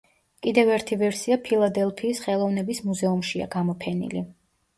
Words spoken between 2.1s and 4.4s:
ხელოვნების მუზეუმშია გამოფენილი.